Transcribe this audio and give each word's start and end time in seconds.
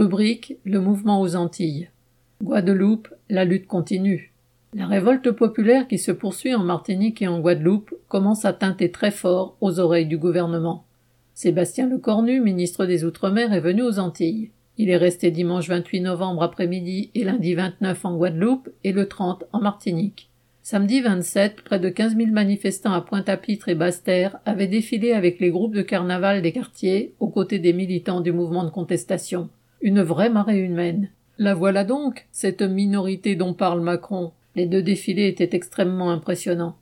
Rubrique 0.00 0.56
Le 0.64 0.80
mouvement 0.80 1.20
aux 1.20 1.36
Antilles. 1.36 1.90
Guadeloupe, 2.42 3.08
la 3.28 3.44
lutte 3.44 3.66
continue. 3.66 4.32
La 4.72 4.86
révolte 4.86 5.30
populaire 5.30 5.86
qui 5.88 5.98
se 5.98 6.10
poursuit 6.10 6.54
en 6.54 6.64
Martinique 6.64 7.20
et 7.20 7.28
en 7.28 7.38
Guadeloupe 7.38 7.92
commence 8.08 8.46
à 8.46 8.54
teinter 8.54 8.90
très 8.90 9.10
fort 9.10 9.58
aux 9.60 9.78
oreilles 9.78 10.06
du 10.06 10.16
gouvernement. 10.16 10.86
Sébastien 11.34 11.86
Lecornu, 11.86 12.40
ministre 12.40 12.86
des 12.86 13.04
Outre-mer, 13.04 13.52
est 13.52 13.60
venu 13.60 13.82
aux 13.82 13.98
Antilles. 13.98 14.52
Il 14.78 14.88
est 14.88 14.96
resté 14.96 15.30
dimanche 15.30 15.68
28 15.68 16.00
novembre 16.00 16.44
après-midi 16.44 17.10
et 17.14 17.24
lundi 17.24 17.54
29 17.54 18.02
en 18.06 18.16
Guadeloupe 18.16 18.70
et 18.84 18.92
le 18.92 19.06
30 19.06 19.44
en 19.52 19.60
Martinique. 19.60 20.30
Samedi 20.62 21.02
27, 21.02 21.60
près 21.60 21.78
de 21.78 21.90
15 21.90 22.16
000 22.16 22.30
manifestants 22.30 22.94
à 22.94 23.02
Pointe-à-Pitre 23.02 23.68
et 23.68 23.74
Basse-Terre 23.74 24.38
avaient 24.46 24.66
défilé 24.66 25.12
avec 25.12 25.40
les 25.40 25.50
groupes 25.50 25.74
de 25.74 25.82
carnaval 25.82 26.40
des 26.40 26.52
quartiers 26.52 27.12
aux 27.20 27.28
côtés 27.28 27.58
des 27.58 27.74
militants 27.74 28.22
du 28.22 28.32
mouvement 28.32 28.64
de 28.64 28.70
contestation. 28.70 29.50
Une 29.82 30.02
vraie 30.02 30.28
marée 30.28 30.58
humaine. 30.58 31.08
La 31.38 31.54
voilà 31.54 31.84
donc, 31.84 32.26
cette 32.32 32.60
minorité 32.60 33.34
dont 33.34 33.54
parle 33.54 33.80
Macron. 33.80 34.32
Les 34.54 34.66
deux 34.66 34.82
défilés 34.82 35.28
étaient 35.28 35.56
extrêmement 35.56 36.10
impressionnants. 36.10 36.76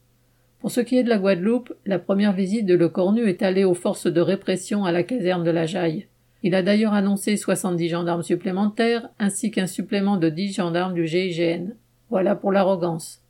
Pour 0.58 0.72
ce 0.72 0.80
qui 0.80 0.98
est 0.98 1.04
de 1.04 1.08
la 1.08 1.18
Guadeloupe, 1.18 1.72
la 1.86 2.00
première 2.00 2.32
visite 2.32 2.66
de 2.66 2.74
Le 2.74 2.88
Cornu 2.88 3.28
est 3.28 3.42
allée 3.42 3.62
aux 3.62 3.74
forces 3.74 4.08
de 4.08 4.20
répression 4.20 4.84
à 4.84 4.90
la 4.90 5.04
caserne 5.04 5.44
de 5.44 5.52
la 5.52 5.64
Jaille. 5.64 6.08
Il 6.42 6.56
a 6.56 6.62
d'ailleurs 6.62 6.92
annoncé 6.92 7.36
70 7.36 7.88
gendarmes 7.88 8.24
supplémentaires 8.24 9.08
ainsi 9.20 9.52
qu'un 9.52 9.68
supplément 9.68 10.16
de 10.16 10.28
10 10.28 10.54
gendarmes 10.54 10.94
du 10.94 11.06
GIGN. 11.06 11.74
Voilà 12.10 12.34
pour 12.34 12.50
l'arrogance. 12.50 13.22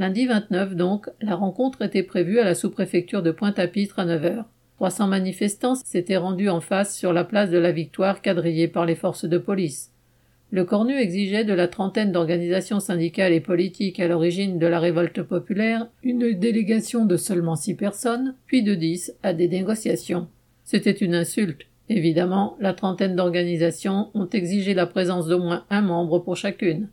Lundi 0.00 0.26
29, 0.26 0.74
donc, 0.74 1.08
la 1.20 1.36
rencontre 1.36 1.82
était 1.82 2.02
prévue 2.02 2.40
à 2.40 2.44
la 2.44 2.56
sous-préfecture 2.56 3.22
de 3.22 3.30
Pointe-à-Pitre 3.30 4.00
à 4.00 4.06
9 4.06 4.24
heures. 4.24 4.48
300 4.76 5.06
manifestants 5.08 5.76
s'étaient 5.76 6.16
rendus 6.16 6.48
en 6.48 6.60
face 6.60 6.96
sur 6.96 7.12
la 7.12 7.24
place 7.24 7.50
de 7.50 7.58
la 7.58 7.72
Victoire 7.72 8.22
quadrillée 8.22 8.68
par 8.68 8.86
les 8.86 8.96
forces 8.96 9.24
de 9.24 9.38
police. 9.38 9.92
Le 10.50 10.64
Cornu 10.64 10.94
exigeait 10.94 11.44
de 11.44 11.52
la 11.52 11.68
trentaine 11.68 12.12
d'organisations 12.12 12.80
syndicales 12.80 13.32
et 13.32 13.40
politiques 13.40 13.98
à 13.98 14.06
l'origine 14.06 14.58
de 14.58 14.66
la 14.66 14.78
révolte 14.78 15.22
populaire 15.22 15.88
une 16.02 16.32
délégation 16.38 17.06
de 17.06 17.16
seulement 17.16 17.56
six 17.56 17.74
personnes, 17.74 18.34
puis 18.46 18.62
de 18.62 18.74
dix 18.74 19.14
à 19.22 19.32
des 19.32 19.48
négociations. 19.48 20.28
C'était 20.62 20.92
une 20.92 21.14
insulte. 21.14 21.62
Évidemment, 21.88 22.56
la 22.60 22.72
trentaine 22.72 23.16
d'organisations 23.16 24.10
ont 24.14 24.28
exigé 24.28 24.74
la 24.74 24.86
présence 24.86 25.26
d'au 25.26 25.38
moins 25.38 25.64
un 25.70 25.82
membre 25.82 26.20
pour 26.20 26.36
chacune. 26.36 26.88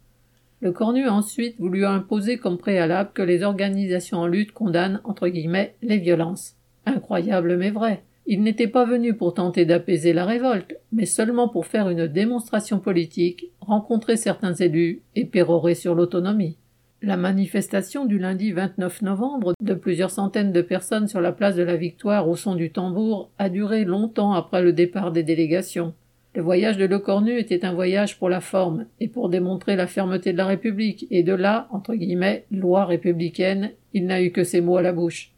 Le 0.59 0.71
Cornu 0.71 1.05
a 1.05 1.13
ensuite 1.13 1.59
voulu 1.59 1.85
imposer 1.85 2.37
comme 2.37 2.57
préalable 2.57 3.11
que 3.13 3.21
les 3.21 3.43
organisations 3.43 4.19
en 4.19 4.27
lutte 4.27 4.51
condamnent, 4.51 5.01
entre 5.03 5.27
guillemets, 5.27 5.75
les 5.81 5.97
violences. 5.97 6.55
Incroyable 6.85 7.57
mais 7.57 7.69
vrai. 7.69 8.03
Il 8.27 8.43
n'était 8.43 8.67
pas 8.67 8.85
venu 8.85 9.15
pour 9.15 9.33
tenter 9.33 9.65
d'apaiser 9.65 10.13
la 10.13 10.25
révolte, 10.25 10.77
mais 10.91 11.05
seulement 11.05 11.49
pour 11.49 11.65
faire 11.65 11.89
une 11.89 12.07
démonstration 12.07 12.79
politique, 12.79 13.51
rencontrer 13.59 14.15
certains 14.15 14.53
élus 14.53 15.01
et 15.15 15.25
pérorer 15.25 15.75
sur 15.75 15.95
l'autonomie. 15.95 16.57
La 17.01 17.17
manifestation 17.17 18.05
du 18.05 18.19
lundi 18.19 18.51
29 18.51 19.01
novembre 19.01 19.53
de 19.59 19.73
plusieurs 19.73 20.11
centaines 20.11 20.51
de 20.51 20.61
personnes 20.61 21.07
sur 21.07 21.19
la 21.19 21.31
place 21.31 21.55
de 21.55 21.63
la 21.63 21.75
Victoire 21.75 22.29
au 22.29 22.35
son 22.35 22.53
du 22.53 22.71
tambour 22.71 23.31
a 23.39 23.49
duré 23.49 23.85
longtemps 23.85 24.33
après 24.33 24.61
le 24.61 24.71
départ 24.71 25.11
des 25.11 25.23
délégations. 25.23 25.95
Le 26.35 26.43
voyage 26.43 26.77
de 26.77 26.85
Lecornu 26.85 27.37
était 27.37 27.65
un 27.65 27.73
voyage 27.73 28.19
pour 28.19 28.29
la 28.29 28.39
forme 28.39 28.85
et 28.99 29.07
pour 29.07 29.29
démontrer 29.29 29.75
la 29.75 29.87
fermeté 29.87 30.31
de 30.31 30.37
la 30.37 30.45
République, 30.45 31.07
et 31.11 31.23
de 31.23 31.33
là, 31.33 31.67
entre 31.71 31.95
guillemets, 31.95 32.45
loi 32.51 32.85
républicaine, 32.85 33.71
il 33.93 34.05
n'a 34.05 34.21
eu 34.21 34.31
que 34.31 34.45
ces 34.45 34.61
mots 34.61 34.77
à 34.77 34.81
la 34.81 34.93
bouche. 34.93 35.30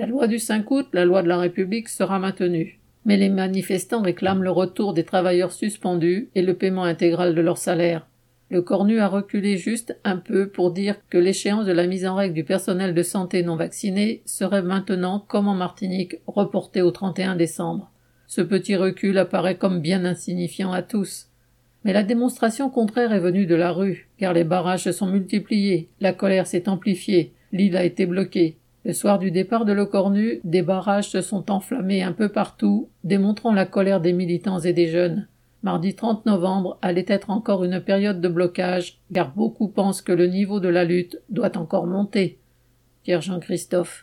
La 0.00 0.06
loi 0.06 0.26
du 0.28 0.38
5 0.38 0.70
août, 0.70 0.86
la 0.94 1.04
loi 1.04 1.22
de 1.22 1.28
la 1.28 1.36
République, 1.36 1.90
sera 1.90 2.18
maintenue. 2.18 2.80
Mais 3.04 3.18
les 3.18 3.28
manifestants 3.28 4.00
réclament 4.00 4.42
le 4.42 4.50
retour 4.50 4.94
des 4.94 5.04
travailleurs 5.04 5.52
suspendus 5.52 6.30
et 6.34 6.40
le 6.40 6.54
paiement 6.54 6.84
intégral 6.84 7.34
de 7.34 7.40
leur 7.42 7.58
salaire. 7.58 8.06
Le 8.48 8.62
Cornu 8.62 8.98
a 8.98 9.08
reculé 9.08 9.58
juste 9.58 10.00
un 10.04 10.16
peu 10.16 10.48
pour 10.48 10.72
dire 10.72 10.96
que 11.10 11.18
l'échéance 11.18 11.66
de 11.66 11.72
la 11.72 11.86
mise 11.86 12.06
en 12.06 12.14
règle 12.14 12.32
du 12.32 12.44
personnel 12.44 12.94
de 12.94 13.02
santé 13.02 13.42
non 13.42 13.56
vacciné 13.56 14.22
serait 14.24 14.62
maintenant, 14.62 15.22
comme 15.28 15.48
en 15.48 15.54
Martinique, 15.54 16.16
reportée 16.26 16.80
au 16.80 16.92
31 16.92 17.36
décembre. 17.36 17.92
Ce 18.26 18.40
petit 18.40 18.76
recul 18.76 19.18
apparaît 19.18 19.58
comme 19.58 19.82
bien 19.82 20.06
insignifiant 20.06 20.72
à 20.72 20.80
tous. 20.80 21.28
Mais 21.84 21.92
la 21.92 22.04
démonstration 22.04 22.70
contraire 22.70 23.12
est 23.12 23.20
venue 23.20 23.44
de 23.44 23.54
la 23.54 23.70
rue, 23.70 24.08
car 24.16 24.32
les 24.32 24.44
barrages 24.44 24.84
se 24.84 24.92
sont 24.92 25.08
multipliés, 25.08 25.90
la 26.00 26.14
colère 26.14 26.46
s'est 26.46 26.70
amplifiée, 26.70 27.34
l'île 27.52 27.76
a 27.76 27.84
été 27.84 28.06
bloquée. 28.06 28.56
Le 28.82 28.94
soir 28.94 29.18
du 29.18 29.30
départ 29.30 29.66
de 29.66 29.74
Lecornu, 29.74 30.40
des 30.42 30.62
barrages 30.62 31.10
se 31.10 31.20
sont 31.20 31.50
enflammés 31.50 32.02
un 32.02 32.12
peu 32.12 32.30
partout, 32.30 32.88
démontrant 33.04 33.52
la 33.52 33.66
colère 33.66 34.00
des 34.00 34.14
militants 34.14 34.60
et 34.60 34.72
des 34.72 34.88
jeunes. 34.88 35.28
Mardi 35.62 35.94
30 35.94 36.24
novembre 36.24 36.78
allait 36.80 37.04
être 37.06 37.28
encore 37.28 37.64
une 37.64 37.82
période 37.82 38.22
de 38.22 38.28
blocage, 38.28 38.98
car 39.12 39.34
beaucoup 39.34 39.68
pensent 39.68 40.00
que 40.00 40.12
le 40.12 40.26
niveau 40.26 40.60
de 40.60 40.68
la 40.68 40.84
lutte 40.84 41.20
doit 41.28 41.58
encore 41.58 41.86
monter. 41.86 42.38
Pierre 43.02 43.20
Jean 43.20 43.40
Christophe. 43.40 43.98